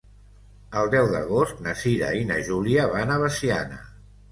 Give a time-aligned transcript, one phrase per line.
[0.79, 3.81] El deu d'agost na Cira i na Júlia van a Veciana.